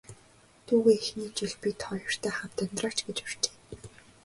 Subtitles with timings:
[0.65, 3.55] Дүүгээ эхний жил бид хоёртой хамт амьдраач гэж урьжээ.